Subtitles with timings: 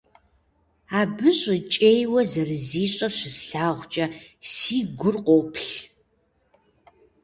[0.99, 4.05] Абы щӀыкӀейуэ зэрызищӀыр щыслъагъукӀэ,
[4.51, 5.71] си гур къоплъ.